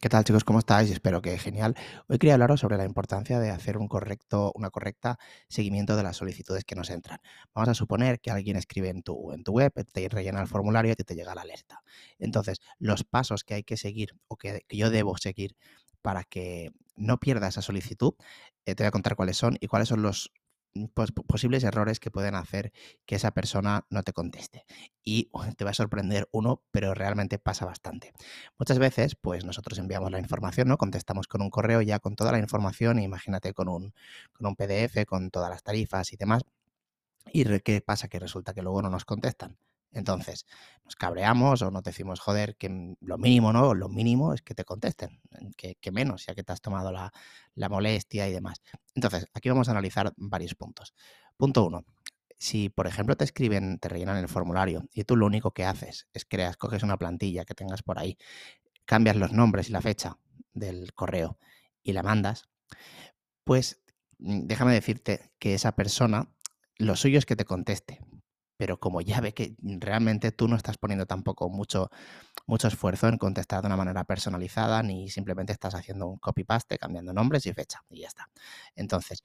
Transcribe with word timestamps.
¿Qué 0.00 0.08
tal 0.08 0.24
chicos? 0.24 0.44
¿Cómo 0.44 0.60
estáis? 0.60 0.90
Espero 0.90 1.20
que 1.20 1.36
genial. 1.36 1.74
Hoy 2.08 2.16
quería 2.16 2.32
hablaros 2.32 2.60
sobre 2.60 2.78
la 2.78 2.86
importancia 2.86 3.38
de 3.38 3.50
hacer 3.50 3.76
un 3.76 3.86
correcto, 3.86 4.50
una 4.54 4.70
correcta 4.70 5.18
seguimiento 5.46 5.94
de 5.94 6.02
las 6.02 6.16
solicitudes 6.16 6.64
que 6.64 6.74
nos 6.74 6.88
entran. 6.88 7.18
Vamos 7.54 7.68
a 7.68 7.74
suponer 7.74 8.18
que 8.18 8.30
alguien 8.30 8.56
escribe 8.56 8.88
en 8.88 9.02
tu, 9.02 9.30
en 9.32 9.44
tu 9.44 9.52
web, 9.52 9.74
te 9.92 10.08
rellena 10.08 10.40
el 10.40 10.48
formulario 10.48 10.92
y 10.92 10.94
te, 10.94 11.14
llega 11.14 11.34
la 11.34 11.42
alerta. 11.42 11.82
Entonces, 12.18 12.60
los 12.78 13.04
pasos 13.04 13.44
que 13.44 13.52
hay 13.52 13.62
que 13.62 13.76
seguir 13.76 14.16
o 14.26 14.36
que, 14.36 14.62
que 14.66 14.78
yo 14.78 14.88
debo 14.88 15.18
seguir 15.18 15.54
para 16.00 16.24
que 16.24 16.70
no 16.96 17.18
pierda 17.18 17.48
esa 17.48 17.60
solicitud, 17.60 18.14
eh, 18.64 18.74
te 18.74 18.84
voy 18.84 18.88
a 18.88 18.92
contar 18.92 19.16
cuáles 19.16 19.36
son 19.36 19.58
y 19.60 19.66
cuáles 19.66 19.88
son 19.88 20.00
los 20.00 20.32
mm, 20.74 20.86
posibles 21.26 21.64
errores 21.64 22.00
que 22.00 22.10
pueden 22.10 22.34
hacer 22.34 22.72
que 23.06 23.16
esa 23.16 23.32
persona 23.32 23.86
no 23.90 24.02
te 24.02 24.12
conteste. 24.12 24.64
Y 25.02 25.30
te 25.56 25.64
va 25.64 25.70
a 25.70 25.74
sorprender 25.74 26.28
uno, 26.32 26.62
pero 26.70 26.94
realmente 26.94 27.38
pasa 27.38 27.64
bastante. 27.66 28.12
Muchas 28.58 28.78
veces, 28.78 29.14
pues 29.16 29.44
nosotros 29.44 29.78
enviamos 29.78 30.10
la 30.10 30.18
información, 30.18 30.68
¿no? 30.68 30.78
Contestamos 30.78 31.28
con 31.28 31.42
un 31.42 31.50
correo 31.50 31.82
ya 31.82 31.98
con 31.98 32.16
toda 32.16 32.32
la 32.32 32.38
información, 32.38 32.98
imagínate 32.98 33.54
con 33.54 33.68
un, 33.68 33.94
con 34.32 34.46
un 34.46 34.56
PDF, 34.56 35.06
con 35.06 35.30
todas 35.30 35.50
las 35.50 35.62
tarifas 35.62 36.12
y 36.12 36.16
demás. 36.16 36.42
¿Y 37.32 37.44
qué 37.60 37.80
pasa? 37.80 38.08
Que 38.08 38.18
resulta 38.18 38.54
que 38.54 38.62
luego 38.62 38.82
no 38.82 38.90
nos 38.90 39.04
contestan. 39.04 39.56
Entonces, 39.92 40.46
nos 40.84 40.94
cabreamos 40.94 41.62
o 41.62 41.70
nos 41.70 41.82
decimos, 41.82 42.20
joder, 42.20 42.56
que 42.56 42.96
lo 43.00 43.18
mínimo, 43.18 43.52
¿no? 43.52 43.74
Lo 43.74 43.88
mínimo 43.88 44.34
es 44.34 44.42
que 44.42 44.54
te 44.54 44.64
contesten, 44.64 45.20
que, 45.56 45.90
menos, 45.90 46.26
ya 46.26 46.34
que 46.34 46.44
te 46.44 46.52
has 46.52 46.60
tomado 46.60 46.92
la, 46.92 47.12
la, 47.54 47.68
molestia 47.68 48.28
y 48.28 48.32
demás. 48.32 48.62
Entonces, 48.94 49.26
aquí 49.34 49.48
vamos 49.48 49.68
a 49.68 49.72
analizar 49.72 50.12
varios 50.16 50.54
puntos. 50.54 50.94
Punto 51.36 51.64
uno. 51.64 51.84
Si, 52.38 52.70
por 52.70 52.86
ejemplo, 52.86 53.16
te 53.16 53.24
escriben, 53.24 53.78
te 53.78 53.88
rellenan 53.88 54.16
el 54.16 54.28
formulario 54.28 54.84
y 54.94 55.04
tú 55.04 55.16
lo 55.16 55.26
único 55.26 55.52
que 55.52 55.64
haces 55.64 56.08
es 56.14 56.24
creas, 56.24 56.56
coges 56.56 56.82
una 56.82 56.96
plantilla 56.96 57.44
que 57.44 57.54
tengas 57.54 57.82
por 57.82 57.98
ahí, 57.98 58.16
cambias 58.86 59.16
los 59.16 59.32
nombres 59.32 59.68
y 59.68 59.72
la 59.72 59.82
fecha 59.82 60.16
del 60.54 60.94
correo 60.94 61.38
y 61.82 61.92
la 61.92 62.02
mandas, 62.02 62.48
pues 63.44 63.82
mm, 64.18 64.46
déjame 64.46 64.72
decirte 64.72 65.32
que 65.38 65.54
esa 65.54 65.76
persona, 65.76 66.32
lo 66.76 66.96
suyo 66.96 67.18
es 67.18 67.26
que 67.26 67.36
te 67.36 67.44
conteste, 67.44 68.00
pero 68.60 68.78
como 68.78 69.00
ya 69.00 69.22
ve 69.22 69.32
que 69.32 69.56
realmente 69.62 70.32
tú 70.32 70.46
no 70.46 70.54
estás 70.54 70.76
poniendo 70.76 71.06
tampoco 71.06 71.48
mucho, 71.48 71.90
mucho 72.46 72.68
esfuerzo 72.68 73.08
en 73.08 73.16
contestar 73.16 73.62
de 73.62 73.68
una 73.68 73.76
manera 73.78 74.04
personalizada, 74.04 74.82
ni 74.82 75.08
simplemente 75.08 75.54
estás 75.54 75.74
haciendo 75.74 76.06
un 76.08 76.18
copy-paste, 76.18 76.76
cambiando 76.76 77.14
nombres 77.14 77.46
y 77.46 77.54
fecha, 77.54 77.82
y 77.88 78.00
ya 78.00 78.08
está. 78.08 78.28
Entonces, 78.74 79.24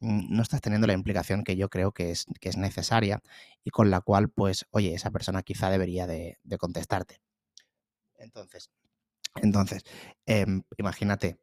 mm, 0.00 0.36
no 0.36 0.42
estás 0.42 0.60
teniendo 0.60 0.86
la 0.86 0.92
implicación 0.92 1.44
que 1.44 1.56
yo 1.56 1.70
creo 1.70 1.92
que 1.92 2.10
es, 2.10 2.26
que 2.42 2.50
es 2.50 2.58
necesaria 2.58 3.22
y 3.64 3.70
con 3.70 3.90
la 3.90 4.02
cual, 4.02 4.28
pues, 4.28 4.66
oye, 4.70 4.92
esa 4.92 5.10
persona 5.10 5.42
quizá 5.42 5.70
debería 5.70 6.06
de, 6.06 6.36
contestarte. 6.58 7.22
Entonces, 8.18 8.70
entonces 9.36 9.82
em, 10.26 10.62
imagínate 10.76 11.38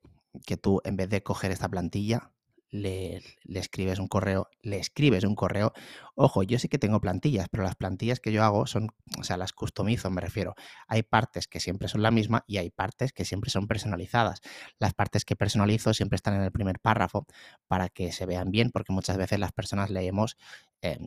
que 0.46 0.58
tú 0.58 0.80
en 0.84 0.96
vez 0.96 1.10
de 1.10 1.24
coger 1.24 1.50
esta 1.50 1.70
plantilla, 1.70 2.32
le, 2.72 3.22
escribes 3.54 4.00
un 4.00 4.08
correo, 4.08 4.50
le 4.62 4.78
escribes 4.78 5.24
un 5.26 5.36
correo. 5.36 5.74
Ojo, 6.16 6.42
yo 6.44 6.58
sí 6.58 6.70
que 6.70 6.80
tengo 6.80 7.00
plantillas, 7.02 7.48
pero 7.50 7.64
las 7.64 7.76
plantillas 7.76 8.20
que 8.20 8.32
yo 8.32 8.44
hago 8.44 8.66
son, 8.66 8.92
o 9.20 9.24
sea, 9.24 9.38
las 9.38 9.52
customizo, 9.54 10.10
me 10.10 10.22
refiero. 10.22 10.56
Hay 10.88 11.04
partes 11.04 11.48
que 11.48 11.60
siempre 11.60 11.88
son 11.90 12.02
la 12.02 12.12
misma 12.12 12.44
y 12.48 12.58
hay 12.58 12.70
partes 12.70 13.14
que 13.14 13.26
siempre 13.26 13.52
son 13.52 13.68
personalizadas. 13.68 14.42
Las 14.80 14.94
partes 14.94 15.26
que 15.26 15.36
personalizo 15.36 15.94
siempre 15.94 16.16
están 16.16 16.34
en 16.34 16.42
el 16.42 16.52
primer 16.52 16.80
párrafo 16.80 17.28
para 17.68 17.90
que 17.90 18.12
se 18.12 18.26
vean 18.26 18.52
bien, 18.52 18.72
porque 18.72 18.94
muchas 18.94 19.18
veces 19.18 19.40
las 19.40 19.52
personas 19.52 19.90
leemos 19.90 20.38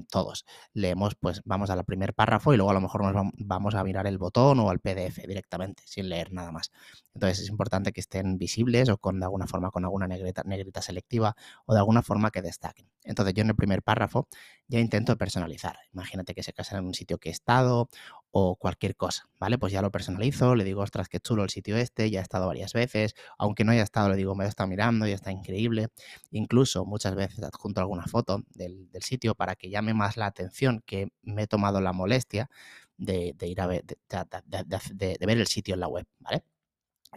todos. 0.09 0.45
Leemos, 0.73 1.15
pues 1.17 1.43
vamos 1.45 1.71
al 1.71 1.85
primer 1.85 2.15
párrafo 2.15 2.55
y 2.55 2.57
luego 2.57 2.71
a 2.71 2.75
lo 2.75 2.81
mejor 2.81 3.03
nos 3.03 3.33
vamos 3.37 3.75
a 3.75 3.85
mirar 3.85 4.07
el 4.07 4.19
botón 4.19 4.61
o 4.61 4.71
al 4.71 4.81
PDF 4.81 5.27
directamente, 5.27 5.83
sin 5.87 6.09
leer 6.09 6.33
nada 6.33 6.53
más. 6.53 6.71
Entonces 7.15 7.41
es 7.41 7.49
importante 7.49 7.93
que 7.93 8.01
estén 8.01 8.39
visibles 8.39 8.89
o 8.89 8.99
con 8.99 9.19
de 9.19 9.27
alguna 9.27 9.47
forma 9.47 9.71
con 9.71 9.85
alguna 9.85 10.07
negrita, 10.07 10.43
negrita 10.45 10.83
selectiva 10.83 11.37
o 11.67 11.75
de 11.75 11.81
alguna 11.81 12.03
forma 12.03 12.31
que 12.31 12.43
destaquen. 12.43 12.89
Entonces 13.03 13.35
yo 13.35 13.43
en 13.43 13.51
el 13.51 13.57
primer 13.57 13.83
párrafo 13.83 14.29
ya 14.69 14.79
intento 14.79 15.17
personalizar. 15.17 15.77
Imagínate 15.93 16.35
que 16.35 16.43
se 16.43 16.53
casan 16.53 16.79
en 16.81 16.87
un 16.87 16.95
sitio 16.95 17.19
que 17.19 17.29
he 17.29 17.33
estado 17.33 17.89
o 18.37 18.57
cualquier 18.57 18.97
cosa, 18.97 19.29
¿vale? 19.39 19.59
Pues 19.59 19.73
ya 19.73 19.81
lo 19.81 19.93
personalizo, 19.93 20.57
le 20.57 20.65
digo, 20.65 20.83
ostras, 20.83 21.09
qué 21.09 21.21
chulo 21.21 21.45
el 21.45 21.51
sitio 21.51 21.77
este, 21.77 22.11
ya 22.11 22.19
he 22.19 22.23
estado 22.23 22.49
varias 22.49 22.73
veces, 22.73 23.15
aunque 23.39 23.63
no 23.63 23.71
haya 23.71 23.85
estado, 23.85 24.09
le 24.09 24.17
digo, 24.17 24.35
me 24.35 24.45
he 24.45 24.49
estado 24.49 24.69
mirando, 24.69 25.07
ya 25.07 25.15
está 25.15 25.31
increíble. 25.31 25.87
Incluso 26.33 26.85
muchas 26.85 27.15
veces 27.15 27.45
adjunto 27.45 27.81
alguna 27.81 28.07
foto 28.07 28.43
del, 28.57 28.89
sitio 29.03 29.37
para 29.37 29.55
que 29.55 29.71
llame 29.71 29.95
más 29.95 30.17
la 30.17 30.27
atención 30.27 30.83
que 30.85 31.13
me 31.23 31.45
he 31.45 31.47
tomado 31.47 31.81
la 31.81 31.93
molestia 31.93 32.51
de, 32.97 33.37
ir 33.41 33.61
a 33.61 33.69
ver, 33.69 33.85
de, 33.85 35.19
ver 35.21 35.39
el 35.39 35.47
sitio 35.47 35.75
en 35.75 35.81
la 35.81 35.87
web, 35.87 36.05
¿vale? 36.19 36.43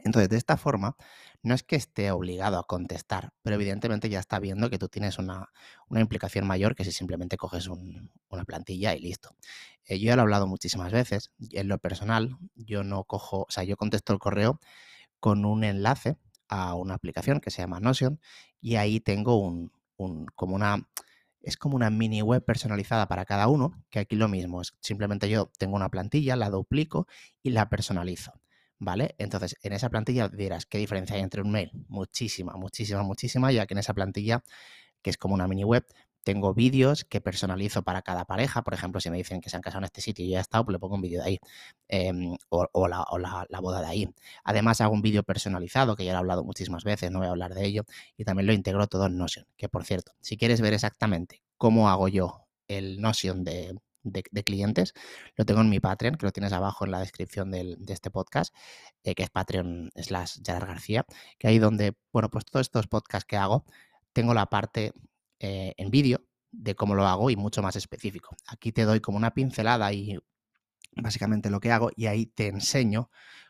Entonces, 0.03 0.29
de 0.29 0.37
esta 0.37 0.57
forma, 0.57 0.95
no 1.41 1.55
es 1.55 1.63
que 1.63 1.75
esté 1.75 2.11
obligado 2.11 2.59
a 2.59 2.63
contestar, 2.67 3.33
pero 3.41 3.55
evidentemente 3.55 4.09
ya 4.09 4.19
está 4.19 4.39
viendo 4.39 4.69
que 4.69 4.77
tú 4.77 4.87
tienes 4.87 5.17
una, 5.17 5.49
implicación 5.89 6.45
mayor 6.45 6.75
que 6.75 6.85
si 6.85 6.91
simplemente 6.91 7.37
coges 7.37 7.67
una 7.67 8.45
plantilla 8.45 8.93
y 8.93 8.99
listo. 8.99 9.35
Eh, 9.87 9.99
yo 9.99 10.07
ya 10.07 10.15
lo 10.15 10.21
he 10.21 10.23
hablado 10.23 10.47
muchísimas 10.47 10.91
veces, 10.91 11.31
en 11.51 11.67
lo 11.67 11.79
personal, 11.79 12.37
yo 12.55 12.83
no 12.83 13.03
cojo, 13.05 13.45
o 13.47 13.51
sea, 13.51 13.63
yo 13.63 13.77
contesto 13.77 14.13
el 14.13 14.19
correo 14.19 14.59
con 15.19 15.45
un 15.45 15.63
enlace 15.63 16.17
a 16.49 16.75
una 16.75 16.95
aplicación 16.95 17.39
que 17.39 17.51
se 17.51 17.61
llama 17.61 17.79
Notion 17.79 18.19
y 18.61 18.75
ahí 18.75 18.99
tengo 18.99 19.37
un, 19.37 19.71
como 20.35 20.55
una, 20.55 20.87
es 21.41 21.57
como 21.57 21.75
una 21.75 21.89
mini 21.89 22.21
web 22.21 22.43
personalizada 22.43 23.07
para 23.07 23.25
cada 23.25 23.47
uno, 23.47 23.83
que 23.89 23.99
aquí 23.99 24.15
lo 24.15 24.27
mismo, 24.27 24.61
es 24.61 24.75
simplemente 24.81 25.29
yo 25.29 25.51
tengo 25.57 25.75
una 25.75 25.89
plantilla, 25.89 26.35
la 26.35 26.49
duplico 26.49 27.07
y 27.43 27.51
la 27.51 27.69
personalizo. 27.69 28.33
¿vale? 28.79 29.15
Entonces, 29.17 29.55
en 29.63 29.73
esa 29.73 29.89
plantilla 29.89 30.29
dirás, 30.29 30.65
¿qué 30.65 30.77
diferencia 30.77 31.15
hay 31.15 31.21
entre 31.21 31.41
un 31.41 31.51
mail? 31.51 31.71
Muchísima, 31.87 32.53
muchísima, 32.53 33.03
muchísima, 33.03 33.51
ya 33.51 33.65
que 33.65 33.73
en 33.73 33.79
esa 33.79 33.93
plantilla, 33.93 34.43
que 35.01 35.09
es 35.09 35.17
como 35.17 35.33
una 35.33 35.47
mini 35.47 35.63
web, 35.63 35.85
tengo 36.27 36.53
vídeos 36.53 37.05
que 37.05 37.21
personalizo 37.21 37.83
para 37.83 38.01
cada 38.01 38.25
pareja. 38.25 38.61
Por 38.61 38.73
ejemplo, 38.73 38.99
si 38.99 39.09
me 39.09 39.15
dicen 39.15 39.39
que 39.39 39.49
se 39.49 39.55
han 39.55 39.61
casado 39.61 39.79
en 39.79 39.85
este 39.85 40.01
sitio 40.01 40.25
y 40.25 40.31
ya 40.31 40.39
he 40.39 40.41
estado, 40.41 40.65
pues 40.65 40.73
le 40.73 40.79
pongo 40.79 40.95
un 40.95 41.01
vídeo 41.01 41.21
de 41.21 41.25
ahí. 41.25 41.39
Em, 41.87 42.35
o, 42.49 42.87
la, 42.89 43.61
boda 43.61 43.79
de 43.79 43.87
ahí. 43.87 44.09
Además, 44.43 44.81
hago 44.81 44.93
un 44.93 45.01
vídeo 45.01 45.23
personalizado, 45.23 45.95
que 45.95 46.03
ya 46.03 46.11
he 46.11 46.15
hablado 46.15 46.43
muchísimas 46.43 46.83
veces, 46.83 47.11
no 47.11 47.19
voy 47.19 47.29
a 47.29 47.31
hablar 47.31 47.53
de 47.53 47.65
ello. 47.65 47.85
Y 48.17 48.25
también 48.25 48.45
lo 48.45 48.51
integro 48.51 48.87
todo 48.87 49.05
en 49.05 49.17
Notion. 49.17 49.45
Que 49.55 49.69
por 49.69 49.85
cierto, 49.85 50.11
si 50.19 50.35
quieres 50.35 50.59
ver 50.59 50.73
exactamente 50.73 51.43
cómo 51.55 51.89
hago 51.89 52.09
yo 52.09 52.45
el 52.67 52.99
Notion 52.99 53.45
de, 53.45 53.77
de, 54.03 54.43
clientes. 54.43 54.93
Lo 55.37 55.45
tengo 55.45 55.61
en 55.61 55.69
mi 55.69 55.79
Patreon, 55.79 56.15
que 56.15 56.25
lo 56.25 56.33
tienes 56.33 56.51
abajo 56.51 56.83
en 56.83 56.91
la 56.91 56.99
descripción 56.99 57.51
de 57.51 57.77
este 57.87 58.11
podcast, 58.11 58.53
eh, 59.03 59.15
que 59.15 59.23
es 59.23 59.29
Patreon 59.29 59.91
slash 59.95 60.39
Gerard 60.45 60.67
García, 60.67 61.05
que 61.37 61.47
ahí 61.47 61.57
donde, 61.59 61.95
bueno, 62.11 62.29
pues 62.29 62.43
todos 62.43 62.65
estos 62.65 62.87
podcasts 62.87 63.25
que 63.25 63.37
hago, 63.37 63.63
tengo 64.11 64.33
la 64.33 64.47
parte 64.47 64.91
eh, 65.39 65.73
en 65.77 65.91
vídeo 65.91 66.25
de 66.51 66.75
cómo 66.75 66.95
lo 66.95 67.05
hago 67.05 67.29
y 67.29 67.35
mucho 67.35 67.61
más 67.61 67.75
específico. 67.75 68.35
Aquí 68.47 68.71
te 68.71 68.83
doy 68.83 68.99
como 68.99 69.17
una 69.17 69.33
pincelada 69.33 69.91
y 69.93 70.17
básicamente 70.95 71.49
lo 71.49 71.59
que 71.59 71.71
hago 71.71 71.91
y 71.95 72.07
ahí 72.07 72.25
te 72.25 72.47
enseño 72.47 73.09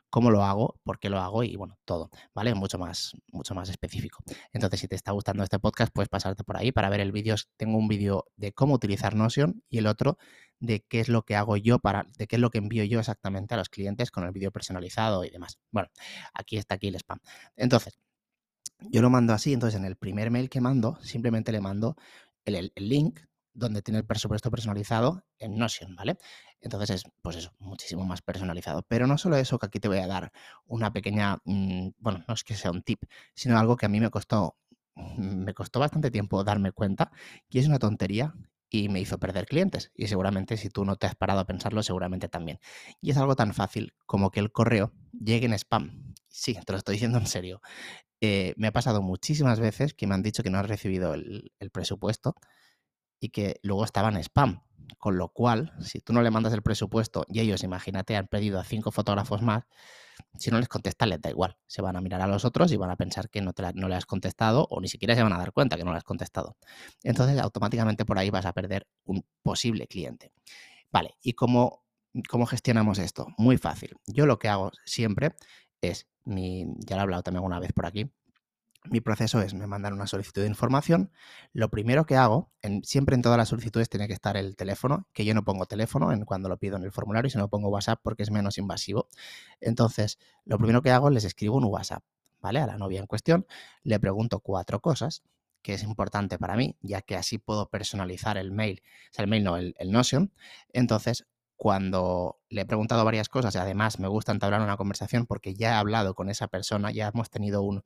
cómo 0.10 0.32
lo 0.32 0.44
hago, 0.44 0.80
por 0.84 1.00
qué 1.00 1.10
lo 1.10 1.20
hago 1.20 1.44
y 1.44 1.56
bueno, 1.56 1.78
todo, 1.86 2.10
¿vale? 2.34 2.54
Mucho 2.56 2.78
más, 2.78 3.14
mucho 3.32 3.56
más 3.56 3.70
específico. 3.70 4.24
Entonces, 4.54 4.80
si 4.80 4.88
te 4.88 4.96
está 4.96 5.12
gustando 5.12 5.44
este 5.44 5.60
podcast, 5.60 5.94
puedes 5.94 6.10
pasarte 6.10 6.44
por 6.44 6.58
ahí 6.58 6.72
para 6.72 6.90
ver 6.90 7.02
el 7.02 7.12
vídeo. 7.12 7.36
Tengo 7.58 7.78
un 7.78 7.88
vídeo 7.88 8.26
de 8.36 8.54
cómo 8.54 8.74
utilizar 8.76 9.16
Notion 9.16 9.64
y 9.70 9.80
el 9.80 9.88
otro 9.88 10.18
de 10.60 10.84
qué 10.88 11.02
es 11.02 11.10
lo 11.10 11.24
que 11.24 11.36
hago 11.36 11.58
yo 11.58 11.80
para, 11.80 12.06
de 12.18 12.28
qué 12.28 12.38
es 12.38 12.42
lo 12.42 12.50
que 12.50 12.58
envío 12.58 12.84
yo 12.84 13.00
exactamente 13.00 13.54
a 13.54 13.58
los 13.58 13.70
clientes 13.70 14.12
con 14.12 14.24
el 14.24 14.32
vídeo 14.32 14.52
personalizado 14.52 15.24
y 15.24 15.30
demás. 15.30 15.60
Bueno, 15.72 15.90
aquí 16.34 16.58
está 16.58 16.76
aquí 16.76 16.88
el 16.88 16.96
spam. 16.96 17.20
Entonces, 17.56 18.00
yo 18.80 19.02
lo 19.02 19.10
mando 19.10 19.34
así, 19.34 19.54
entonces 19.54 19.80
en 19.80 19.86
el 19.86 19.96
primer 19.96 20.32
mail 20.32 20.50
que 20.50 20.62
mando, 20.62 20.98
simplemente 21.02 21.52
le 21.52 21.62
mando 21.62 21.96
el, 22.46 22.72
link 22.76 23.20
donde 23.54 23.82
tiene 23.82 24.00
el 24.00 24.06
presupuesto 24.06 24.52
personalizado 24.52 25.24
en 25.40 25.58
Notion, 25.58 25.96
¿vale? 25.96 26.18
Entonces 26.62 26.90
es, 26.92 27.04
pues 27.22 27.36
eso, 27.38 27.52
muchísimo 27.60 28.06
más 28.06 28.22
personalizado. 28.22 28.84
Pero 28.88 29.08
no 29.08 29.18
solo 29.18 29.36
eso, 29.38 29.58
que 29.58 29.66
aquí 29.66 29.80
te 29.80 29.88
voy 29.88 29.98
a 29.98 30.08
dar 30.08 30.32
una 30.66 30.94
pequeña, 30.94 31.38
mm, 31.44 31.90
bueno, 31.98 32.24
no 32.28 32.34
es 32.34 32.44
que 32.44 32.56
sea 32.56 32.72
un 32.72 32.84
tip, 32.84 33.04
sino 33.34 33.58
algo 33.58 33.76
que 33.76 33.88
a 33.88 33.90
mí 33.90 34.00
me 34.00 34.12
costó, 34.12 34.58
mm, 34.96 35.44
me 35.44 35.54
costó 35.56 35.80
bastante 35.80 36.12
tiempo 36.12 36.44
darme 36.44 36.72
cuenta, 36.72 37.12
y 37.50 37.60
es 37.60 37.68
una 37.68 37.80
tontería 37.80 38.36
y 38.70 38.90
me 38.90 39.00
hizo 39.00 39.18
perder 39.20 39.46
clientes. 39.48 39.92
Y 39.96 40.08
seguramente 40.08 40.58
si 40.58 40.70
tú 40.70 40.86
no 40.86 40.96
te 40.98 41.08
has 41.08 41.16
parado 41.16 41.40
a 41.40 41.48
pensarlo, 41.48 41.84
seguramente 41.84 42.28
también. 42.30 42.60
Y 43.02 43.12
es 43.12 43.18
algo 43.18 43.36
tan 43.36 43.54
fácil 43.54 43.94
como 44.06 44.32
que 44.32 44.40
el 44.40 44.52
correo 44.52 44.94
llegue 45.12 45.46
en 45.46 45.54
spam. 45.54 46.14
Sí, 46.28 46.54
te 46.66 46.74
lo 46.74 46.78
estoy 46.78 46.94
diciendo 46.94 47.18
en 47.18 47.28
serio. 47.28 47.62
Eh, 48.22 48.54
me 48.58 48.68
ha 48.68 48.72
pasado 48.72 49.02
muchísimas 49.02 49.60
veces 49.60 49.94
que 49.94 50.08
me 50.08 50.16
han 50.16 50.24
dicho 50.24 50.44
que 50.44 50.50
no 50.50 50.58
has 50.58 50.68
recibido 50.68 51.14
el, 51.14 51.52
presupuesto 51.72 52.36
y 53.20 53.30
que 53.30 53.60
luego 53.64 53.84
estaban 53.84 54.18
spam. 54.18 54.64
Con 54.98 55.18
lo 55.18 55.30
cual, 55.30 55.74
si 55.82 56.00
tú 56.00 56.14
no 56.14 56.22
le 56.22 56.32
mandas 56.32 56.54
el 56.54 56.62
presupuesto 56.62 57.26
y 57.28 57.42
ellos, 57.42 57.64
imagínate, 57.64 58.16
han 58.16 58.28
pedido 58.28 58.60
a 58.60 58.64
cinco 58.64 58.92
fotógrafos 58.92 59.42
más, 59.42 59.66
si 60.40 60.50
no 60.50 60.60
les 60.60 60.70
contestas 60.70 61.08
les 61.10 61.22
da 61.22 61.30
igual. 61.30 61.58
Se 61.68 61.82
van 61.82 61.96
a 61.98 62.02
mirar 62.02 62.22
a 62.22 62.28
los 62.28 62.46
otros 62.46 62.72
y 62.72 62.78
van 62.78 62.90
a 62.90 62.96
pensar 62.96 63.30
que 63.30 63.42
no, 63.42 63.54
te 63.54 63.64
no 63.74 63.90
le 63.90 63.96
has 63.96 64.06
contestado 64.06 64.66
o 64.70 64.80
ni 64.80 64.88
siquiera 64.88 65.14
se 65.14 65.24
van 65.24 65.34
a 65.34 65.38
dar 65.38 65.52
cuenta 65.52 65.78
que 65.78 65.84
no 65.84 65.92
le 65.92 65.98
has 65.98 66.04
contestado. 66.04 66.56
Entonces 67.04 67.38
automáticamente 67.40 68.06
por 68.06 68.18
ahí 68.18 68.30
vas 68.30 68.46
a 68.46 68.54
perder 68.54 68.88
un 69.04 69.26
posible 69.44 69.88
cliente. 69.88 70.32
Vale, 70.90 71.16
¿y 71.22 71.34
cómo, 71.34 71.84
cómo 72.30 72.46
gestionamos 72.46 72.98
esto? 72.98 73.28
Muy 73.38 73.58
fácil. 73.58 73.96
Yo 74.08 74.26
lo 74.26 74.40
que 74.40 74.48
hago 74.48 74.72
siempre 74.86 75.36
es, 75.82 76.08
mi, 76.26 76.66
ya 76.80 76.96
lo 76.96 77.02
he 77.02 77.04
hablado 77.04 77.24
también 77.24 77.40
alguna 77.40 77.60
vez 77.60 77.74
por 77.74 77.86
aquí, 77.86 78.12
mi 78.90 79.02
proceso 79.02 79.42
es, 79.42 79.54
me 79.54 79.68
mandan 79.68 79.94
una 79.94 80.08
solicitud 80.08 80.42
de 80.42 80.48
información. 80.48 81.12
Lo 81.54 81.70
primero 81.70 82.06
que 82.06 82.16
hago, 82.16 82.52
en, 82.62 82.84
siempre 82.84 83.16
en 83.16 83.22
todas 83.22 83.38
las 83.38 83.50
solicitudes 83.50 83.90
tiene 83.90 84.08
que 84.08 84.14
estar 84.14 84.38
el 84.38 84.56
teléfono, 84.56 85.08
que 85.14 85.26
yo 85.26 85.34
no 85.34 85.44
pongo 85.44 85.66
teléfono 85.66 86.12
en, 86.12 86.26
cuando 86.26 86.50
lo 86.50 86.58
pido 86.58 86.78
en 86.78 86.84
el 86.84 86.92
formulario, 86.92 87.30
sino 87.30 87.50
pongo 87.50 87.70
WhatsApp 87.70 88.00
porque 88.02 88.24
es 88.24 88.32
menos 88.32 88.58
invasivo. 88.58 89.10
Entonces, 89.60 90.20
lo 90.46 90.58
primero 90.58 90.82
que 90.82 90.92
hago, 90.92 91.10
les 91.10 91.24
escribo 91.24 91.58
un 91.58 91.66
WhatsApp, 91.66 92.04
¿vale? 92.40 92.60
A 92.60 92.68
la 92.68 92.78
novia 92.78 93.00
en 93.00 93.08
cuestión, 93.08 93.46
le 93.84 94.00
pregunto 94.00 94.40
cuatro 94.40 94.82
cosas 94.82 95.24
que 95.62 95.74
es 95.74 95.84
importante 95.84 96.38
para 96.38 96.56
mí, 96.56 96.78
ya 96.82 97.02
que 97.02 97.16
así 97.18 97.40
puedo 97.40 97.70
personalizar 97.70 98.38
el 98.38 98.52
mail, 98.52 98.82
o 99.12 99.14
sea, 99.14 99.24
el 99.24 99.30
mail 99.30 99.44
no, 99.44 99.58
el, 99.58 99.76
el 99.80 99.92
Notion. 99.92 100.32
Entonces, 100.72 101.26
cuando 101.58 102.40
le 102.50 102.62
he 102.62 102.66
preguntado 102.66 103.04
varias 103.04 103.30
cosas 103.30 103.56
y 103.56 103.58
además 103.58 104.00
me 104.00 104.08
gusta 104.08 104.32
entablar 104.32 104.62
una 104.62 104.78
conversación 104.78 105.26
porque 105.26 105.56
ya 105.56 105.72
he 105.72 105.74
hablado 105.74 106.14
con 106.14 106.30
esa 106.30 106.48
persona, 106.48 106.92
ya 106.92 107.08
hemos 107.08 107.32
tenido 107.32 107.64
un, 107.64 107.84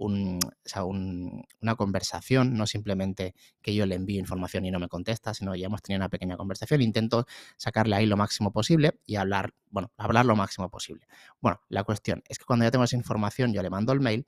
una 0.00 1.74
conversación, 1.76 2.56
no 2.56 2.66
simplemente 2.66 3.34
que 3.60 3.74
yo 3.74 3.84
le 3.84 3.96
envío 3.96 4.18
información 4.18 4.64
y 4.64 4.70
no 4.70 4.78
me 4.78 4.88
contesta, 4.88 5.34
sino 5.34 5.54
ya 5.54 5.66
hemos 5.66 5.82
tenido 5.82 5.98
una 5.98 6.08
pequeña 6.08 6.36
conversación. 6.36 6.80
Intento 6.82 7.26
sacarle 7.56 7.96
ahí 7.96 8.06
lo 8.06 8.16
máximo 8.16 8.52
posible 8.52 9.00
y 9.04 9.16
hablar, 9.16 9.52
bueno, 9.70 9.90
hablar 9.98 10.24
lo 10.24 10.36
máximo 10.36 10.70
posible. 10.70 11.06
Bueno, 11.40 11.60
la 11.68 11.84
cuestión 11.84 12.22
es 12.28 12.38
que 12.38 12.44
cuando 12.44 12.64
ya 12.64 12.70
tengo 12.70 12.84
esa 12.84 12.96
información, 12.96 13.52
yo 13.52 13.62
le 13.62 13.70
mando 13.70 13.92
el 13.92 14.00
mail 14.00 14.26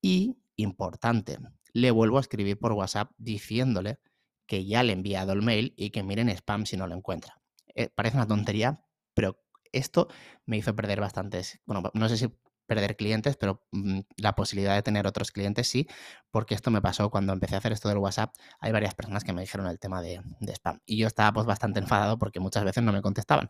y, 0.00 0.38
importante, 0.56 1.38
le 1.72 1.90
vuelvo 1.90 2.18
a 2.18 2.20
escribir 2.20 2.58
por 2.58 2.72
WhatsApp 2.72 3.10
diciéndole 3.18 3.98
que 4.46 4.64
ya 4.64 4.82
le 4.82 4.92
he 4.92 4.96
enviado 4.96 5.32
el 5.32 5.42
mail 5.42 5.74
y 5.76 5.90
que 5.90 6.02
miren 6.02 6.28
spam 6.28 6.66
si 6.66 6.76
no 6.76 6.86
lo 6.86 6.94
encuentra. 6.94 7.41
Eh, 7.74 7.88
parece 7.94 8.16
una 8.16 8.26
tontería, 8.26 8.84
pero 9.14 9.38
esto 9.72 10.08
me 10.46 10.56
hizo 10.58 10.74
perder 10.76 11.00
bastantes, 11.00 11.60
bueno, 11.64 11.90
no 11.94 12.08
sé 12.08 12.16
si 12.16 12.28
perder 12.66 12.96
clientes, 12.96 13.36
pero 13.36 13.62
mm, 13.72 14.00
la 14.16 14.34
posibilidad 14.34 14.74
de 14.74 14.82
tener 14.82 15.06
otros 15.06 15.30
clientes 15.30 15.68
sí, 15.68 15.86
porque 16.30 16.54
esto 16.54 16.70
me 16.70 16.80
pasó 16.80 17.10
cuando 17.10 17.32
empecé 17.32 17.54
a 17.54 17.58
hacer 17.58 17.72
esto 17.72 17.88
del 17.88 17.98
WhatsApp. 17.98 18.34
Hay 18.60 18.72
varias 18.72 18.94
personas 18.94 19.24
que 19.24 19.32
me 19.32 19.42
dijeron 19.42 19.66
el 19.66 19.78
tema 19.78 20.00
de, 20.02 20.22
spam 20.48 20.80
y 20.86 20.96
yo 20.98 21.06
estaba 21.06 21.32
pues 21.32 21.46
bastante 21.46 21.80
enfadado 21.80 22.18
porque 22.18 22.40
muchas 22.40 22.64
veces 22.64 22.82
no 22.82 22.92
me 22.92 23.02
contestaban. 23.02 23.48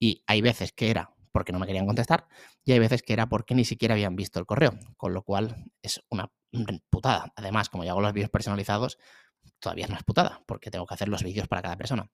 Y 0.00 0.22
hay 0.26 0.42
veces 0.42 0.72
que 0.72 0.90
era 0.90 1.14
porque 1.32 1.52
no 1.52 1.58
me 1.58 1.66
querían 1.66 1.86
contestar 1.86 2.26
y 2.64 2.72
hay 2.72 2.78
veces 2.78 3.02
que 3.02 3.12
era 3.12 3.28
porque 3.28 3.54
ni 3.54 3.64
siquiera 3.64 3.94
habían 3.94 4.16
visto 4.16 4.40
el 4.40 4.46
correo, 4.46 4.78
con 4.96 5.14
lo 5.14 5.22
cual 5.22 5.54
es 5.82 6.02
una 6.10 6.30
putada. 6.90 7.32
Además, 7.36 7.68
como 7.68 7.84
yo 7.84 7.90
hago 7.92 8.00
los 8.00 8.12
vídeos 8.12 8.30
personalizados, 8.30 8.98
todavía 9.60 9.84
es 9.84 9.90
más 9.90 10.02
putada 10.04 10.42
porque 10.46 10.70
tengo 10.70 10.86
que 10.86 10.94
hacer 10.94 11.08
los 11.08 11.22
vídeos 11.22 11.48
para 11.48 11.62
cada 11.62 11.76
persona. 11.76 12.10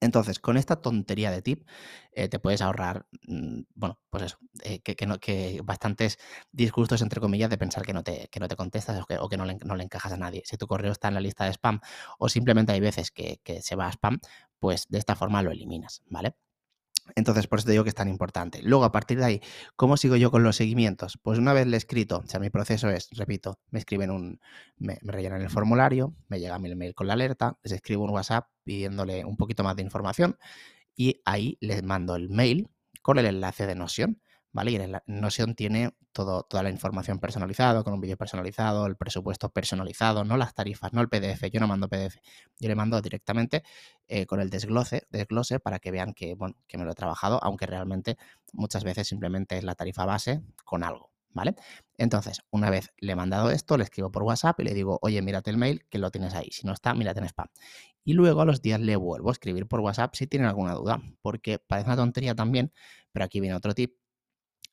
Entonces, 0.00 0.38
con 0.38 0.56
esta 0.56 0.76
tontería 0.82 1.30
de 1.30 1.42
tip, 1.42 1.66
eh, 2.12 2.28
te 2.28 2.38
puedes 2.38 2.60
ahorrar, 2.62 3.06
mm, 3.26 3.62
bueno, 3.74 3.98
pues 4.10 4.24
eso, 4.24 4.38
eh, 4.62 4.80
que, 4.80 5.06
no, 5.06 5.18
que 5.18 5.60
bastantes 5.64 6.18
disgustos, 6.52 7.02
entre 7.02 7.20
comillas, 7.20 7.50
de 7.50 7.58
pensar 7.58 7.84
que 7.84 7.92
no 7.92 8.02
te, 8.02 8.28
que 8.28 8.40
no 8.40 8.48
te 8.48 8.56
contestas 8.56 9.02
o 9.20 9.28
que, 9.28 9.36
no, 9.36 9.44
le, 9.44 9.56
no, 9.64 9.74
le, 9.74 9.84
encajas 9.84 10.12
a 10.12 10.16
nadie. 10.16 10.42
Si 10.44 10.56
tu 10.56 10.66
correo 10.66 10.92
está 10.92 11.08
en 11.08 11.14
la 11.14 11.20
lista 11.20 11.44
de 11.44 11.52
spam 11.52 11.80
o 12.18 12.28
simplemente 12.28 12.72
hay 12.72 12.80
veces 12.80 13.10
que, 13.10 13.40
que 13.42 13.62
se 13.62 13.76
va 13.76 13.86
a 13.86 13.92
spam, 13.92 14.18
pues 14.58 14.86
de 14.88 14.98
esta 14.98 15.16
forma 15.16 15.42
lo 15.42 15.50
eliminas, 15.50 16.02
¿vale? 16.06 16.36
Entonces, 17.14 17.46
por 17.46 17.58
eso 17.58 17.66
te 17.66 17.72
digo 17.72 17.84
que 17.84 17.90
es 17.90 17.94
tan 17.94 18.08
importante. 18.08 18.60
Luego, 18.62 18.84
a 18.84 18.92
partir 18.92 19.18
de 19.18 19.24
ahí, 19.24 19.40
¿cómo 19.76 19.96
sigo 19.96 20.16
yo 20.16 20.30
con 20.30 20.42
los 20.42 20.56
seguimientos? 20.56 21.18
Pues 21.22 21.38
una 21.38 21.52
vez 21.52 21.66
le 21.66 21.76
he 21.76 21.78
escrito, 21.78 22.18
o 22.18 22.26
sea, 22.26 22.40
mi 22.40 22.50
proceso 22.50 22.90
es, 22.90 23.08
repito, 23.12 23.60
me 23.70 23.78
escriben 23.78 24.10
un, 24.10 24.40
me, 24.76 24.98
rellenan 25.02 25.40
el 25.40 25.50
formulario, 25.50 26.14
me 26.28 26.40
llega 26.40 26.58
mi 26.58 26.74
mail 26.74 26.94
con 26.94 27.06
la 27.06 27.14
alerta, 27.14 27.58
les 27.62 27.74
escribo 27.74 28.04
un 28.04 28.10
WhatsApp 28.10 28.48
pidiéndole 28.64 29.24
un 29.24 29.36
poquito 29.36 29.62
más 29.62 29.76
de 29.76 29.82
información 29.82 30.36
y 30.96 31.22
ahí 31.24 31.56
les 31.60 31.82
mando 31.82 32.16
el 32.16 32.28
mail 32.28 32.68
con 33.02 33.18
el 33.18 33.26
enlace 33.26 33.66
de 33.66 33.74
Notion 33.74 34.20
¿vale? 34.56 34.70
Y 34.70 34.76
en 34.76 34.98
Notion 35.06 35.54
tiene 35.54 35.92
toda 36.12 36.62
la 36.62 36.70
información 36.70 37.18
personalizada, 37.18 37.84
con 37.84 37.92
un 37.92 38.00
vídeo 38.00 38.16
personalizado, 38.16 38.86
el 38.86 38.96
presupuesto 38.96 39.50
personalizado, 39.50 40.24
no 40.24 40.38
las 40.38 40.54
tarifas, 40.54 40.94
no 40.94 41.02
el 41.02 41.10
PDF, 41.10 41.50
yo 41.52 41.60
no 41.60 41.68
mando 41.68 41.88
PDF, 41.88 42.16
yo 42.58 42.68
le 42.68 42.74
mando 42.74 43.02
directamente 43.02 43.64
eh, 44.08 44.24
con 44.24 44.40
el 44.40 44.48
desglose, 44.48 45.06
desglose 45.10 45.60
para 45.60 45.78
que 45.78 45.90
vean 45.90 46.14
que, 46.14 46.34
bueno, 46.34 46.56
que 46.66 46.78
me 46.78 46.86
lo 46.86 46.92
he 46.92 46.94
trabajado, 46.94 47.38
aunque 47.44 47.66
realmente 47.66 48.16
muchas 48.54 48.82
veces 48.82 49.06
simplemente 49.06 49.58
es 49.58 49.64
la 49.64 49.74
tarifa 49.74 50.06
base 50.06 50.42
con 50.64 50.84
algo, 50.84 51.10
¿vale? 51.34 51.54
Entonces, 51.98 52.40
una 52.50 52.70
vez 52.70 52.94
le 52.96 53.12
he 53.12 53.16
mandado 53.16 53.50
esto, 53.50 53.76
le 53.76 53.84
escribo 53.84 54.10
por 54.10 54.22
WhatsApp 54.22 54.58
y 54.60 54.64
le 54.64 54.72
digo, 54.72 54.98
oye, 55.02 55.20
mírate 55.20 55.50
el 55.50 55.58
mail, 55.58 55.84
que 55.90 55.98
lo 55.98 56.10
tienes 56.10 56.32
ahí. 56.32 56.48
Si 56.50 56.66
no 56.66 56.72
está, 56.72 56.94
mírate 56.94 57.20
en 57.20 57.26
spam. 57.26 57.48
Y 58.04 58.14
luego 58.14 58.40
a 58.40 58.46
los 58.46 58.62
días 58.62 58.80
le 58.80 58.96
vuelvo 58.96 59.28
a 59.28 59.32
escribir 59.32 59.66
por 59.66 59.80
WhatsApp 59.80 60.14
si 60.14 60.26
tienen 60.26 60.48
alguna 60.48 60.72
duda, 60.72 61.02
porque 61.20 61.58
parece 61.58 61.88
una 61.88 61.96
tontería 61.96 62.34
también, 62.34 62.72
pero 63.12 63.26
aquí 63.26 63.40
viene 63.40 63.54
otro 63.54 63.74
tip 63.74 63.92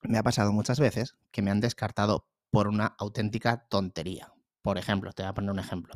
me 0.03 0.17
ha 0.17 0.23
pasado 0.23 0.51
muchas 0.51 0.79
veces 0.79 1.15
que 1.31 1.41
me 1.41 1.51
han 1.51 1.59
descartado 1.59 2.27
por 2.51 2.67
una 2.67 2.95
auténtica 2.97 3.67
tontería. 3.67 4.33
Por 4.61 4.77
ejemplo, 4.77 5.11
te 5.11 5.23
voy 5.23 5.29
a 5.29 5.33
poner 5.33 5.51
un 5.51 5.59
ejemplo. 5.59 5.95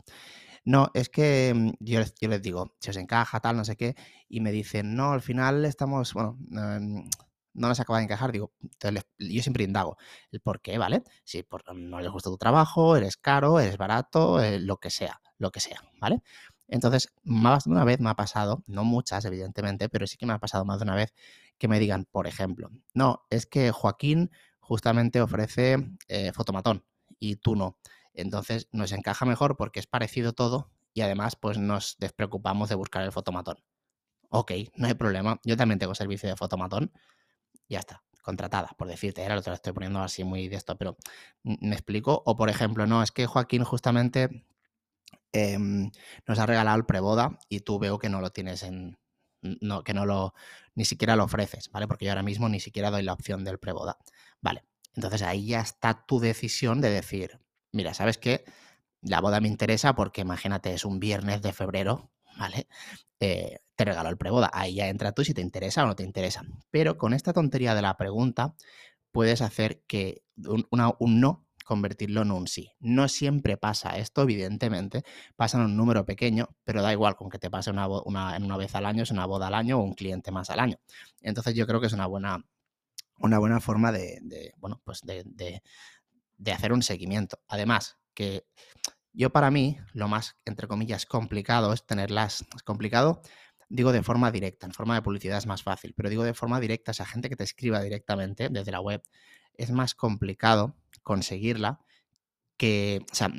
No, 0.65 0.91
es 0.93 1.09
que 1.09 1.53
mm, 1.55 1.71
yo, 1.79 1.99
les 2.01 2.41
digo, 2.41 2.75
si 2.79 2.89
os 2.89 2.97
encaja, 2.97 3.39
tal, 3.39 3.55
no 3.55 3.63
sé 3.63 3.77
qué, 3.77 3.95
y 4.27 4.41
me 4.41 4.51
dicen, 4.51 4.95
no, 4.95 5.13
al 5.13 5.21
final 5.21 5.63
estamos, 5.65 6.13
bueno, 6.13 6.37
em, 6.51 7.09
no 7.53 7.67
nos 7.69 7.79
acaba 7.79 7.99
de 7.99 8.05
encajar, 8.05 8.31
digo, 8.31 8.51
yo 9.17 9.41
siempre 9.41 9.63
indago 9.63 9.97
el 10.31 10.41
por 10.41 10.61
qué, 10.61 10.77
¿vale? 10.77 11.03
Si 11.23 11.43
por, 11.43 11.63
no 11.75 12.01
les 12.01 12.11
gusta 12.11 12.29
tu 12.29 12.37
trabajo, 12.37 12.97
eres 12.97 13.17
caro, 13.17 13.59
eres 13.59 13.77
barato, 13.77 14.41
eh, 14.43 14.59
lo 14.59 14.77
que 14.77 14.89
sea, 14.89 15.21
lo 15.37 15.51
que 15.51 15.59
sea, 15.59 15.81
¿vale? 16.01 16.21
Entonces, 16.67 17.13
más 17.23 17.63
de 17.63 17.71
una 17.71 17.85
vez 17.85 17.99
me 17.99 18.09
ha 18.09 18.15
pasado, 18.15 18.63
no 18.67 18.83
muchas, 18.83 19.23
evidentemente, 19.25 19.89
pero 19.89 20.05
sí 20.05 20.17
que 20.17 20.25
me 20.25 20.33
ha 20.33 20.39
pasado 20.39 20.65
más 20.65 20.79
de 20.79 20.83
una 20.83 20.95
vez 20.95 21.13
que 21.57 21.67
me 21.67 21.79
digan, 21.79 22.05
por 22.05 22.27
ejemplo, 22.27 22.69
no, 22.93 23.25
es 23.29 23.45
que 23.45 23.71
Joaquín 23.71 24.31
justamente 24.59 25.21
ofrece 25.21 25.77
eh, 26.07 26.31
fotomatón 26.33 26.85
y 27.19 27.37
tú 27.37 27.55
no. 27.55 27.77
Entonces 28.13 28.67
nos 28.71 28.91
encaja 28.91 29.25
mejor 29.25 29.57
porque 29.57 29.79
es 29.79 29.87
parecido 29.87 30.33
todo 30.33 30.71
y 30.93 31.01
además 31.01 31.35
pues 31.35 31.57
nos 31.57 31.97
despreocupamos 31.99 32.69
de 32.69 32.75
buscar 32.75 33.03
el 33.03 33.11
fotomatón. 33.11 33.57
Ok, 34.29 34.51
no 34.75 34.87
hay 34.87 34.93
problema. 34.93 35.39
Yo 35.43 35.55
también 35.55 35.79
tengo 35.79 35.95
servicio 35.95 36.27
de 36.27 36.35
fotomatón. 36.35 36.91
Ya 37.69 37.79
está, 37.79 38.03
contratada, 38.21 38.69
por 38.77 38.87
decirte. 38.87 39.21
Ahora 39.21 39.41
lo 39.45 39.53
estoy 39.53 39.73
poniendo 39.73 39.99
así 40.01 40.23
muy 40.23 40.47
de 40.47 40.57
esto, 40.57 40.77
pero 40.77 40.97
me 41.43 41.75
explico. 41.75 42.23
O 42.25 42.35
por 42.35 42.49
ejemplo, 42.49 42.87
no, 42.87 43.03
es 43.03 43.11
que 43.11 43.25
Joaquín 43.25 43.63
justamente 43.63 44.45
Em, 45.31 45.91
nos 46.25 46.39
ha 46.39 46.45
regalado 46.45 46.77
el 46.77 46.85
preboda 46.85 47.37
y 47.49 47.59
tú 47.61 47.79
veo 47.79 47.99
que 47.99 48.09
no 48.09 48.21
lo 48.21 48.31
tienes 48.31 48.63
en. 48.63 48.97
No, 49.61 49.83
que 49.83 49.93
no 49.93 50.05
lo. 50.05 50.33
ni 50.75 50.85
siquiera 50.85 51.15
lo 51.15 51.25
ofreces, 51.25 51.69
¿vale? 51.71 51.87
Porque 51.87 52.05
yo 52.05 52.11
ahora 52.11 52.23
mismo 52.23 52.49
ni 52.49 52.59
siquiera 52.59 52.91
doy 52.91 53.03
la 53.03 53.13
opción 53.13 53.43
del 53.43 53.59
preboda. 53.59 53.97
Vale. 54.41 54.63
Entonces 54.95 55.21
ahí 55.21 55.47
ya 55.47 55.61
está 55.61 56.05
tu 56.05 56.19
decisión 56.19 56.81
de 56.81 56.89
decir, 56.89 57.39
mira, 57.71 57.93
¿sabes 57.93 58.17
qué? 58.17 58.45
La 59.01 59.21
boda 59.21 59.39
me 59.41 59.47
interesa 59.47 59.95
porque 59.95 60.21
imagínate, 60.21 60.73
es 60.73 60.85
un 60.85 60.99
viernes 60.99 61.41
de 61.41 61.53
febrero, 61.53 62.11
¿vale? 62.37 62.67
Eh, 63.19 63.59
te 63.75 63.85
regalo 63.85 64.09
el 64.09 64.17
preboda. 64.17 64.49
Ahí 64.53 64.75
ya 64.75 64.87
entra 64.89 65.11
tú 65.11 65.23
si 65.23 65.33
te 65.33 65.41
interesa 65.41 65.83
o 65.83 65.87
no 65.87 65.95
te 65.95 66.03
interesa. 66.03 66.43
Pero 66.71 66.97
con 66.97 67.13
esta 67.13 67.33
tontería 67.33 67.75
de 67.75 67.81
la 67.83 67.95
pregunta, 67.97 68.55
puedes 69.11 69.41
hacer 69.41 69.83
que 69.87 70.23
un 70.37 70.67
no 71.19 71.46
convertirlo 71.67 72.21
en 72.21 72.31
un 72.31 72.47
sí. 72.47 72.71
No 72.79 73.07
siempre 73.07 73.57
pasa 73.57 73.97
esto, 73.97 74.23
evidentemente, 74.23 75.03
pasa 75.35 75.57
en 75.57 75.65
un 75.65 75.77
número 75.77 76.05
pequeño, 76.05 76.49
pero 76.63 76.81
da 76.81 76.91
igual 76.91 77.15
con 77.15 77.29
que 77.29 77.37
te 77.37 77.49
pase 77.51 77.69
una, 77.69 77.87
una, 77.87 78.57
vez 78.57 78.73
al 78.73 78.85
año, 78.85 79.03
es 79.03 79.11
una 79.11 79.25
boda 79.25 79.47
al 79.47 79.53
año 79.53 79.77
o 79.77 79.83
un 79.83 79.93
cliente 79.93 80.31
más 80.31 80.49
al 80.49 80.61
año. 80.61 80.77
Entonces 81.21 81.53
yo 81.55 81.67
creo 81.67 81.81
que 81.81 81.87
es 81.87 81.93
una 81.93 82.07
buena, 82.07 82.43
una 83.19 83.37
buena 83.37 83.59
forma 83.59 83.91
de, 83.91 84.53
bueno, 84.57 84.81
pues 84.83 85.01
de, 85.01 85.23
de 86.37 86.51
hacer 86.51 86.71
un 86.71 86.81
seguimiento. 86.81 87.41
Además, 87.47 87.97
que 88.13 88.45
yo 89.13 89.31
para 89.31 89.51
mí 89.51 89.77
lo 89.93 90.07
más, 90.07 90.37
entre 90.45 90.67
comillas, 90.67 91.05
complicado 91.05 91.73
es 91.73 91.85
tenerlas, 91.85 92.45
es 92.55 92.63
complicado, 92.63 93.21
digo 93.67 93.91
de 93.91 94.03
forma 94.03 94.31
directa, 94.31 94.65
en 94.65 94.73
forma 94.73 94.95
de 94.95 95.01
publicidad 95.01 95.37
es 95.37 95.47
más 95.47 95.63
fácil, 95.63 95.93
pero 95.95 96.09
digo 96.09 96.23
de 96.23 96.33
forma 96.33 96.59
directa, 96.59 96.91
esa 96.91 97.05
gente 97.05 97.29
que 97.29 97.35
te 97.35 97.43
escriba 97.43 97.81
directamente 97.81 98.47
desde 98.49 98.71
la 98.71 98.79
web, 98.79 99.03
es 99.55 99.71
más 99.71 99.95
complicado 99.95 100.75
conseguirla 101.07 101.79
que, 102.57 103.05
sea, 103.13 103.31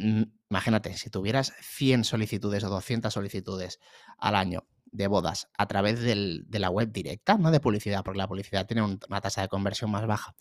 imagínate, 0.51 0.97
si 0.97 1.11
tuvieras 1.11 1.53
100 1.61 2.05
solicitudes 2.05 2.65
o 2.65 2.71
200 2.71 3.13
solicitudes 3.13 3.79
al 4.17 4.37
año 4.37 4.67
de 4.91 5.07
bodas 5.07 5.49
a 5.59 5.67
través 5.67 6.01
de 6.01 6.59
la 6.59 6.71
web 6.71 6.91
directa, 6.91 7.37
no 7.37 7.51
de 7.51 7.61
publicidad, 7.61 8.03
porque 8.03 8.17
la 8.17 8.27
publicidad 8.27 8.67
tiene 8.67 8.83
una 8.83 9.21
tasa 9.21 9.43
de 9.43 9.49
conversión 9.49 9.91
más 9.91 10.07
baja, 10.07 10.35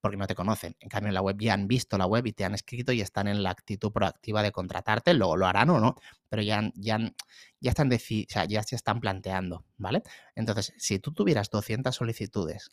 porque 0.00 0.16
no 0.16 0.26
te 0.26 0.34
conocen. 0.34 0.74
En 0.80 0.88
cambio, 0.88 1.08
en 1.10 1.14
la 1.14 1.22
web 1.22 1.36
ya 1.38 1.54
han 1.54 1.68
visto 1.68 1.96
la 1.96 2.06
web 2.06 2.26
y 2.26 2.32
te 2.32 2.44
han 2.44 2.54
escrito 2.54 2.90
y 2.90 3.00
están 3.00 3.28
en 3.28 3.44
la 3.44 3.50
actitud 3.50 3.92
proactiva 3.92 4.42
de 4.42 4.50
contratarte, 4.50 5.14
luego 5.14 5.36
lo 5.36 5.46
harán 5.46 5.70
o 5.70 5.78
no, 5.78 5.94
pero 6.28 6.42
ya, 6.42 6.72
ya, 6.74 6.98
ya, 7.60 7.70
están, 7.70 7.92
o 7.92 8.44
ya 8.48 8.62
se 8.64 8.74
están 8.74 8.98
planteando, 8.98 9.64
¿vale? 9.76 10.02
Entonces, 10.34 10.74
si 10.78 10.98
tú 10.98 11.12
tuvieras 11.12 11.48
200 11.50 11.94
solicitudes 11.94 12.70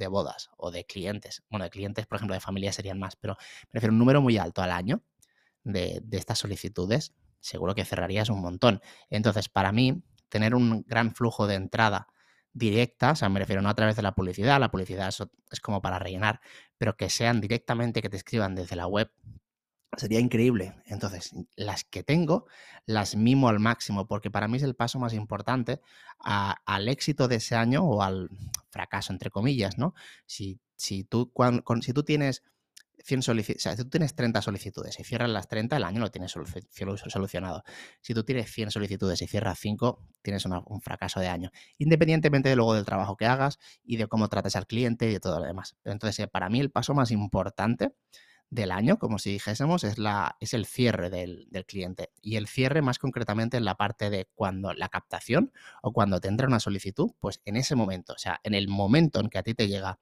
de 0.00 0.08
bodas 0.08 0.50
o 0.56 0.72
de 0.72 0.84
clientes. 0.84 1.44
Bueno, 1.48 1.64
de 1.64 1.70
clientes, 1.70 2.06
por 2.06 2.16
ejemplo, 2.16 2.34
de 2.34 2.40
familia 2.40 2.72
serían 2.72 2.98
más, 2.98 3.14
pero 3.14 3.36
prefiero 3.68 3.92
un 3.92 3.98
número 4.00 4.20
muy 4.20 4.36
alto 4.38 4.62
al 4.62 4.72
año 4.72 5.04
de, 5.62 6.00
de 6.02 6.18
estas 6.18 6.38
solicitudes, 6.38 7.14
seguro 7.38 7.76
que 7.76 7.84
cerrarías 7.84 8.30
un 8.30 8.40
montón. 8.40 8.80
Entonces, 9.10 9.48
para 9.48 9.70
mí, 9.70 10.02
tener 10.28 10.54
un 10.56 10.82
gran 10.88 11.14
flujo 11.14 11.46
de 11.46 11.54
entrada 11.54 12.08
directa, 12.52 13.12
o 13.12 13.16
sea, 13.16 13.28
me 13.28 13.38
refiero 13.38 13.62
no 13.62 13.68
a 13.68 13.74
través 13.74 13.96
de 13.96 14.02
la 14.02 14.12
publicidad, 14.12 14.58
la 14.58 14.70
publicidad 14.70 15.08
es, 15.50 15.60
como 15.60 15.80
para 15.80 15.98
rellenar, 15.98 16.40
pero 16.78 16.96
que 16.96 17.10
sean 17.10 17.40
directamente, 17.40 18.02
que 18.02 18.08
te 18.08 18.16
escriban 18.16 18.54
desde 18.54 18.76
la 18.76 18.86
web, 18.86 19.12
sería 19.96 20.20
increíble. 20.20 20.74
Entonces, 20.86 21.32
las 21.56 21.84
que 21.84 22.02
tengo, 22.02 22.46
las 22.86 23.16
mimo 23.16 23.48
al 23.48 23.60
máximo, 23.60 24.06
porque 24.06 24.30
para 24.30 24.48
mí 24.48 24.56
es 24.56 24.62
el 24.62 24.74
paso 24.74 24.98
más 24.98 25.12
importante 25.12 25.80
al 26.18 26.88
éxito 26.88 27.28
de 27.28 27.36
ese 27.36 27.56
año 27.56 27.82
o 27.82 28.02
al 28.02 28.30
fracaso, 28.70 29.12
entre 29.12 29.30
comillas, 29.30 29.78
¿no? 29.78 29.94
Si, 30.26 30.60
si, 30.76 31.04
tú, 31.04 31.30
cuando, 31.32 31.62
si 31.82 31.92
tú 31.92 32.04
tienes 32.04 32.42
100 33.04 33.22
solicitudes, 33.22 33.62
o 33.62 33.62
sea, 33.62 33.76
si 33.76 33.82
tú 33.82 33.90
tienes 33.90 34.14
30 34.14 34.42
solicitudes 34.42 34.98
y 35.00 35.04
cierras 35.04 35.30
las 35.30 35.48
30, 35.48 35.76
el 35.76 35.84
año 35.84 36.00
lo 36.00 36.10
tienes 36.10 36.32
solucionado. 36.32 37.62
Si 38.00 38.14
tú 38.14 38.24
tienes 38.24 38.50
100 38.52 38.70
solicitudes 38.70 39.22
y 39.22 39.26
cierras 39.26 39.58
5, 39.58 40.04
tienes 40.22 40.44
un 40.44 40.80
fracaso 40.80 41.20
de 41.20 41.28
año, 41.28 41.50
independientemente 41.78 42.48
de 42.48 42.56
luego 42.56 42.74
del 42.74 42.84
trabajo 42.84 43.16
que 43.16 43.26
hagas 43.26 43.58
y 43.82 43.96
de 43.96 44.06
cómo 44.06 44.28
trates 44.28 44.56
al 44.56 44.66
cliente 44.66 45.08
y 45.08 45.12
de 45.14 45.20
todo 45.20 45.40
lo 45.40 45.46
demás. 45.46 45.76
Entonces, 45.84 46.20
eh, 46.20 46.28
para 46.28 46.48
mí 46.48 46.60
el 46.60 46.70
paso 46.70 46.94
más 46.94 47.10
importante 47.10 47.94
del 48.50 48.72
año, 48.72 48.98
como 48.98 49.18
si 49.18 49.30
dijésemos, 49.30 49.84
es, 49.84 49.98
la, 49.98 50.36
es 50.40 50.54
el 50.54 50.66
cierre 50.66 51.08
del, 51.08 51.46
del, 51.50 51.64
cliente. 51.64 52.10
Y 52.20 52.36
el 52.36 52.48
cierre 52.48 52.82
más 52.82 52.98
concretamente 52.98 53.56
en 53.56 53.64
la 53.64 53.76
parte 53.76 54.10
de 54.10 54.28
cuando 54.34 54.74
la 54.74 54.88
captación 54.88 55.52
o 55.82 55.92
cuando 55.92 56.20
te 56.20 56.28
entra 56.28 56.48
una 56.48 56.60
solicitud, 56.60 57.12
pues 57.20 57.40
en 57.44 57.56
ese 57.56 57.76
momento, 57.76 58.12
o 58.12 58.18
sea, 58.18 58.40
en 58.42 58.54
el 58.54 58.68
momento 58.68 59.20
en 59.20 59.28
que 59.28 59.38
a 59.38 59.42
ti 59.44 59.54
te 59.54 59.68
llega 59.68 59.98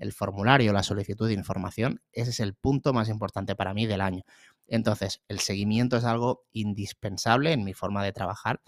el 0.00 0.12
formulario, 0.12 0.72
la 0.72 0.82
solicitud 0.82 1.28
de 1.28 1.34
información, 1.34 2.02
ese 2.12 2.30
es 2.30 2.40
el 2.40 2.54
punto 2.54 2.92
más 2.92 3.08
importante 3.08 3.54
para 3.54 3.72
mí 3.72 3.86
del 3.86 4.00
año. 4.00 4.24
Entonces, 4.66 5.22
el 5.28 5.38
seguimiento 5.38 5.96
es 5.96 6.04
algo 6.04 6.44
indispensable 6.50 7.52
en 7.52 7.62
mi 7.62 7.72
forma 7.72 8.02
de 8.02 8.12
trabajar 8.12 8.60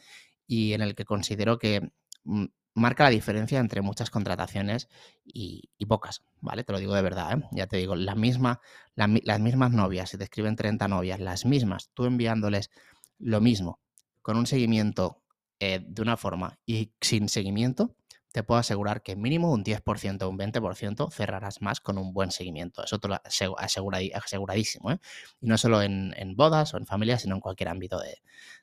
y 0.47 0.75
en 0.75 0.83
el 0.83 0.95
que 0.95 1.05
considero 1.05 1.59
que 1.59 1.91
mm, 2.23 2.45
marca 2.75 3.04
la 3.04 3.11
diferencia 3.11 3.59
entre 3.61 3.81
muchas 3.81 4.11
contrataciones 4.11 4.88
y, 5.25 5.69
pocas, 5.87 6.23
¿vale? 6.40 6.64
Te 6.64 6.73
lo 6.73 6.78
digo 6.78 6.95
de 6.95 7.02
verdad, 7.02 7.38
¿eh? 7.38 7.43
Ya 7.52 7.66
te 7.66 7.76
digo, 7.76 7.95
la 7.95 8.14
misma, 8.14 8.61
las 8.95 9.40
mismas 9.40 9.71
novias, 9.71 10.11
si 10.11 10.19
te 10.19 10.25
escriben 10.25 10.57
30 10.57 10.88
novias, 10.88 11.21
las 11.21 11.45
mismas, 11.45 11.90
tú 11.95 12.04
enviándoles 12.04 12.71
lo 13.19 13.40
mismo, 13.40 13.81
con 14.23 14.37
un 14.37 14.47
seguimiento 14.47 15.23
eh, 15.61 15.81
de 15.87 16.02
una 16.02 16.16
forma 16.16 16.59
y 16.66 16.93
sin 17.00 17.28
seguimiento, 17.28 17.97
te 18.33 18.43
puedo 18.43 18.59
asegurar 18.59 19.02
que 19.02 19.14
mínimo 19.14 19.52
un 19.52 19.62
10% 19.62 20.23
o 20.23 20.28
un 20.28 20.37
20% 20.37 21.12
cerrarás 21.12 21.62
más 21.62 21.81
con 21.81 21.99
un 21.99 22.12
buen 22.12 22.33
seguimiento. 22.33 22.83
Eso 22.83 22.99
te 22.99 23.07
lo 23.07 23.21
aseguradísimo. 23.25 24.90
¿eh? 24.90 24.99
Y 25.40 25.47
no 25.47 25.57
solo 25.57 25.81
en, 25.83 26.12
bodas 26.35 26.75
o 26.75 26.78
en 26.78 26.87
familias, 26.87 27.23
sino 27.23 27.37
en 27.37 27.40
cualquier 27.40 27.69
ámbito 27.69 28.00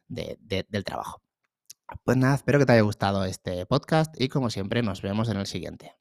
del 0.10 0.84
trabajo. 0.84 1.22
Pues 2.03 2.17
nada, 2.17 2.36
espero 2.36 2.60
que 2.60 2.65
te 2.65 2.74
haya 2.74 2.81
gustado 2.81 3.24
este 3.25 3.65
podcast 3.65 4.13
y 4.19 4.29
como 4.29 4.50
siempre 4.50 4.81
nos 4.83 5.01
vemos 5.01 5.29
en 5.29 5.38
el 5.38 5.48
siguiente. 5.48 5.95